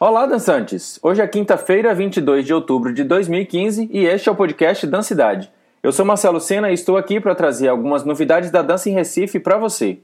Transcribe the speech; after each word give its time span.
Olá, 0.00 0.26
dançantes! 0.26 0.96
Hoje 1.02 1.20
é 1.20 1.26
quinta-feira, 1.26 1.92
22 1.92 2.46
de 2.46 2.54
outubro 2.54 2.94
de 2.94 3.02
2015 3.02 3.90
e 3.92 4.06
este 4.06 4.28
é 4.28 4.32
o 4.32 4.36
podcast 4.36 4.86
Dancidade. 4.86 5.50
Eu 5.82 5.90
sou 5.90 6.06
Marcelo 6.06 6.38
Sena 6.40 6.70
e 6.70 6.74
estou 6.74 6.96
aqui 6.96 7.18
para 7.18 7.34
trazer 7.34 7.66
algumas 7.66 8.04
novidades 8.04 8.52
da 8.52 8.62
dança 8.62 8.88
em 8.88 8.92
Recife 8.92 9.40
para 9.40 9.58
você. 9.58 9.98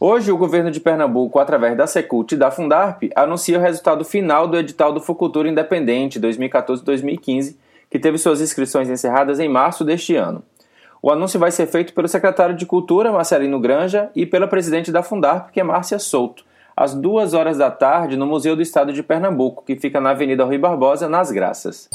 Hoje, 0.00 0.32
o 0.32 0.36
governo 0.36 0.72
de 0.72 0.80
Pernambuco, 0.80 1.38
através 1.38 1.76
da 1.76 1.86
Secult 1.86 2.34
e 2.34 2.36
da 2.36 2.50
Fundarp, 2.50 3.04
anuncia 3.14 3.56
o 3.56 3.62
resultado 3.62 4.04
final 4.04 4.48
do 4.48 4.58
edital 4.58 4.92
do 4.92 5.00
Fucultura 5.00 5.48
Independente 5.48 6.20
2014-2015, 6.20 7.54
que 7.88 8.00
teve 8.00 8.18
suas 8.18 8.40
inscrições 8.40 8.90
encerradas 8.90 9.38
em 9.38 9.48
março 9.48 9.84
deste 9.84 10.16
ano. 10.16 10.42
O 11.00 11.12
anúncio 11.12 11.38
vai 11.38 11.52
ser 11.52 11.66
feito 11.66 11.94
pelo 11.94 12.08
secretário 12.08 12.56
de 12.56 12.66
Cultura, 12.66 13.12
Marcelino 13.12 13.60
Granja, 13.60 14.10
e 14.16 14.26
pela 14.26 14.48
presidente 14.48 14.90
da 14.90 15.00
Fundarp, 15.00 15.50
que 15.52 15.60
é 15.60 15.62
Márcia 15.62 16.00
Souto, 16.00 16.44
às 16.76 16.94
duas 16.94 17.34
horas 17.34 17.58
da 17.58 17.70
tarde 17.70 18.16
no 18.16 18.26
Museu 18.26 18.56
do 18.56 18.62
Estado 18.62 18.92
de 18.92 19.02
Pernambuco, 19.02 19.64
que 19.64 19.76
fica 19.76 20.00
na 20.00 20.10
Avenida 20.10 20.44
Rui 20.44 20.58
Barbosa, 20.58 21.08
nas 21.08 21.30
Graças. 21.30 21.88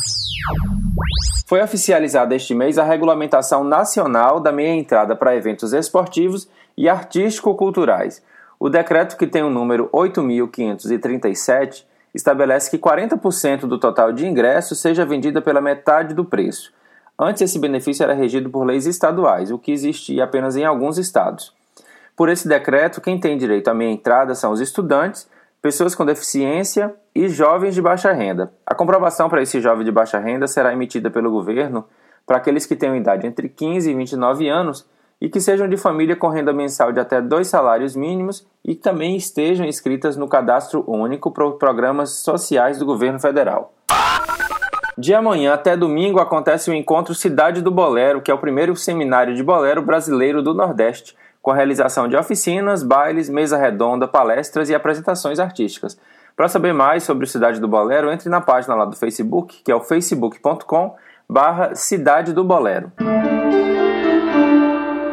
Foi 1.47 1.61
oficializada 1.61 2.35
este 2.35 2.53
mês 2.53 2.77
a 2.77 2.83
regulamentação 2.83 3.63
nacional 3.63 4.39
da 4.39 4.51
meia 4.51 4.73
entrada 4.73 5.15
para 5.15 5.35
eventos 5.35 5.73
esportivos 5.73 6.47
e 6.77 6.89
artístico-culturais. 6.89 8.21
O 8.59 8.69
decreto, 8.69 9.17
que 9.17 9.27
tem 9.27 9.43
o 9.43 9.49
número 9.49 9.89
8.537, 9.93 11.85
estabelece 12.13 12.69
que 12.69 12.77
40% 12.77 13.61
do 13.61 13.79
total 13.79 14.11
de 14.11 14.25
ingressos 14.25 14.79
seja 14.79 15.05
vendida 15.05 15.41
pela 15.41 15.61
metade 15.61 16.13
do 16.13 16.25
preço. 16.25 16.73
Antes, 17.19 17.43
esse 17.43 17.57
benefício 17.57 18.03
era 18.03 18.13
regido 18.13 18.49
por 18.49 18.63
leis 18.63 18.85
estaduais, 18.85 19.51
o 19.51 19.57
que 19.57 19.71
existia 19.71 20.23
apenas 20.23 20.55
em 20.55 20.65
alguns 20.65 20.97
estados. 20.97 21.53
Por 22.17 22.29
esse 22.29 22.47
decreto, 22.47 22.99
quem 22.99 23.19
tem 23.19 23.37
direito 23.37 23.67
à 23.67 23.75
meia 23.75 23.91
entrada 23.91 24.33
são 24.33 24.51
os 24.51 24.59
estudantes, 24.59 25.29
pessoas 25.61 25.93
com 25.93 26.03
deficiência 26.03 26.95
e 27.13 27.29
jovens 27.29 27.75
de 27.75 27.81
baixa 27.81 28.11
renda. 28.11 28.51
A 28.65 28.73
comprovação 28.73 29.29
para 29.29 29.43
esse 29.43 29.61
jovem 29.61 29.85
de 29.85 29.91
baixa 29.91 30.17
renda 30.17 30.47
será 30.47 30.73
emitida 30.73 31.11
pelo 31.11 31.29
governo 31.29 31.85
para 32.25 32.37
aqueles 32.37 32.65
que 32.65 32.75
tenham 32.75 32.95
idade 32.95 33.27
entre 33.27 33.47
15 33.47 33.91
e 33.91 33.93
29 33.93 34.49
anos 34.49 34.89
e 35.21 35.29
que 35.29 35.39
sejam 35.39 35.69
de 35.69 35.77
família 35.77 36.15
com 36.15 36.27
renda 36.27 36.51
mensal 36.51 36.91
de 36.91 36.99
até 36.99 37.21
dois 37.21 37.49
salários 37.49 37.95
mínimos 37.95 38.47
e 38.65 38.73
também 38.73 39.15
estejam 39.15 39.67
inscritas 39.67 40.17
no 40.17 40.27
cadastro 40.27 40.83
único 40.87 41.29
para 41.29 41.51
programas 41.51 42.17
sociais 42.21 42.79
do 42.79 42.85
governo 42.85 43.19
federal. 43.19 43.75
De 44.97 45.13
amanhã 45.13 45.53
até 45.53 45.77
domingo 45.77 46.19
acontece 46.19 46.71
o 46.71 46.73
encontro 46.73 47.13
Cidade 47.13 47.61
do 47.61 47.69
Bolero, 47.69 48.23
que 48.23 48.31
é 48.31 48.33
o 48.33 48.39
primeiro 48.39 48.75
seminário 48.75 49.35
de 49.35 49.43
bolero 49.43 49.83
brasileiro 49.83 50.41
do 50.41 50.55
Nordeste, 50.55 51.15
com 51.47 51.51
a 51.51 51.55
realização 51.55 52.09
de 52.09 52.17
oficinas, 52.17 52.83
bailes, 52.83 53.29
mesa 53.29 53.55
redonda, 53.55 54.05
palestras 54.05 54.69
e 54.69 54.75
apresentações 54.75 55.39
artísticas. 55.39 55.97
Para 56.35 56.49
saber 56.49 56.73
mais 56.73 57.03
sobre 57.03 57.23
o 57.23 57.27
Cidade 57.27 57.61
do 57.61 57.69
Bolero, 57.69 58.11
entre 58.11 58.27
na 58.27 58.41
página 58.41 58.75
lá 58.75 58.83
do 58.83 58.97
Facebook, 58.97 59.63
que 59.63 59.71
é 59.71 59.75
o 59.75 59.79
facebook.com 59.79 60.97
barra 61.25 61.73
Cidade 61.73 62.33
do 62.33 62.43
Bolero. 62.43 62.91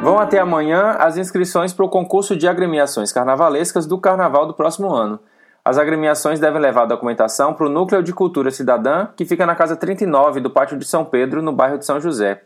Vão 0.02 0.18
até 0.18 0.40
amanhã 0.40 0.96
as 0.98 1.16
inscrições 1.16 1.72
para 1.72 1.84
o 1.84 1.88
concurso 1.88 2.34
de 2.34 2.48
agremiações 2.48 3.12
carnavalescas 3.12 3.86
do 3.86 3.96
Carnaval 3.96 4.44
do 4.44 4.54
próximo 4.54 4.92
ano. 4.92 5.20
As 5.64 5.78
agremiações 5.78 6.40
devem 6.40 6.60
levar 6.60 6.82
a 6.82 6.86
documentação 6.86 7.54
para 7.54 7.66
o 7.66 7.70
Núcleo 7.70 8.02
de 8.02 8.12
Cultura 8.12 8.50
Cidadã, 8.50 9.06
que 9.14 9.24
fica 9.24 9.46
na 9.46 9.54
casa 9.54 9.76
39 9.76 10.40
do 10.40 10.50
Pátio 10.50 10.76
de 10.76 10.84
São 10.84 11.04
Pedro, 11.04 11.40
no 11.40 11.52
bairro 11.52 11.78
de 11.78 11.86
São 11.86 12.00
José. 12.00 12.42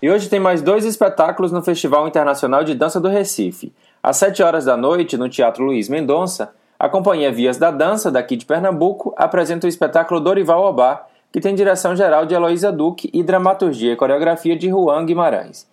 E 0.01 0.09
hoje 0.09 0.29
tem 0.29 0.39
mais 0.39 0.63
dois 0.63 0.85
espetáculos 0.85 1.51
no 1.51 1.61
Festival 1.61 2.07
Internacional 2.07 2.63
de 2.63 2.77
Dança 2.77 3.01
do 3.01 3.09
Recife. 3.09 3.75
Às 4.01 4.19
7 4.19 4.45
horas 4.45 4.65
da 4.65 4.77
noite, 4.77 5.17
no 5.17 5.29
Teatro 5.29 5.65
Luiz 5.65 5.89
Mendonça, 5.89 6.55
a 6.85 6.89
Companhia 6.91 7.33
Vias 7.33 7.57
da 7.57 7.71
Dança, 7.71 8.11
daqui 8.11 8.37
de 8.37 8.45
Pernambuco, 8.45 9.15
apresenta 9.17 9.67
o 9.67 9.69
espetáculo 9.71 10.21
Dorival 10.21 10.63
Obá, 10.65 11.07
que 11.33 11.41
tem 11.41 11.55
direção 11.55 11.97
geral 11.97 12.27
de 12.27 12.35
Heloísa 12.35 12.71
Duque 12.71 13.09
e 13.11 13.23
dramaturgia 13.23 13.95
e 13.95 13.97
coreografia 13.97 14.55
de 14.55 14.69
Juan 14.69 15.07
Guimarães. 15.07 15.67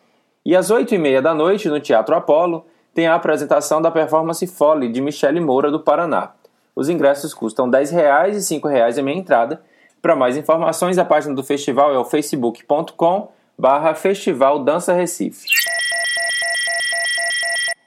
E 0.46 0.56
às 0.56 0.72
8 0.72 0.96
e 0.96 0.98
meia 0.98 1.22
da 1.22 1.34
noite, 1.34 1.68
no 1.68 1.82
Teatro 1.82 2.16
Apolo, 2.16 2.66
tem 2.94 3.08
a 3.08 3.16
apresentação 3.16 3.82
da 3.82 3.92
performance 3.92 4.48
Fole 4.48 4.90
de 4.90 5.02
Michele 5.02 5.42
Moura, 5.42 5.70
do 5.70 5.82
Paraná. 5.82 6.32
Os 6.74 6.88
ingressos 6.88 7.34
custam 7.34 7.66
R$ 7.66 7.72
10,00 7.80 8.30
e 8.30 8.32
R$ 8.32 8.38
5,00 8.38 8.98
em 8.98 9.02
meia 9.02 9.18
entrada. 9.18 9.62
Para 10.02 10.16
mais 10.16 10.38
informações, 10.38 10.98
a 10.98 11.04
página 11.04 11.36
do 11.36 11.44
festival 11.44 11.94
é 11.94 11.98
o 11.98 12.06
facebook.com 12.06 13.28
barra 13.60 13.94
Festival 13.96 14.64
Dança 14.64 14.94
Recife. 14.94 15.46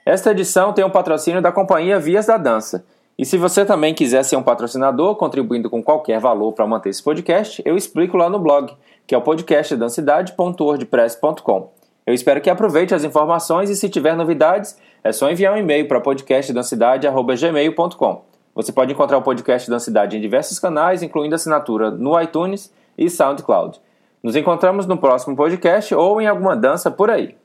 Esta 0.05 0.29
edição 0.29 0.71
tem 0.71 0.85
o 0.85 0.89
um 0.89 0.91
patrocínio 0.91 1.41
da 1.41 1.51
companhia 1.51 1.99
Vias 1.99 2.27
da 2.27 2.37
Dança. 2.37 2.85
E 3.17 3.25
se 3.25 3.37
você 3.37 3.63
também 3.63 3.93
quiser 3.93 4.23
ser 4.23 4.35
um 4.35 4.43
patrocinador, 4.43 5.15
contribuindo 5.15 5.69
com 5.69 5.81
qualquer 5.81 6.19
valor 6.19 6.51
para 6.51 6.67
manter 6.67 6.89
esse 6.89 7.01
podcast, 7.01 7.61
eu 7.65 7.77
explico 7.77 8.17
lá 8.17 8.29
no 8.29 8.39
blog, 8.39 8.73
que 9.07 9.15
é 9.15 9.17
o 9.17 9.21
podcastdancidade.wordpress.com. 9.21 11.71
Eu 12.05 12.13
espero 12.13 12.41
que 12.41 12.49
aproveite 12.49 12.93
as 12.93 13.05
informações 13.05 13.69
e 13.69 13.75
se 13.75 13.89
tiver 13.89 14.15
novidades, 14.15 14.77
é 15.03 15.11
só 15.11 15.29
enviar 15.31 15.53
um 15.53 15.57
e-mail 15.57 15.87
para 15.87 15.99
podcastdancidade.gmail.com. 16.01 18.21
Você 18.53 18.71
pode 18.71 18.93
encontrar 18.93 19.17
o 19.17 19.21
podcast 19.21 19.69
Dancidade 19.69 20.17
em 20.17 20.21
diversos 20.21 20.59
canais, 20.59 21.01
incluindo 21.01 21.35
assinatura 21.35 21.89
no 21.91 22.21
iTunes 22.21 22.71
e 22.97 23.09
SoundCloud. 23.09 23.79
Nos 24.21 24.35
encontramos 24.35 24.85
no 24.85 24.97
próximo 24.97 25.33
podcast 25.35 25.95
ou 25.95 26.21
em 26.21 26.27
alguma 26.27 26.55
dança 26.55 26.91
por 26.91 27.09
aí. 27.09 27.35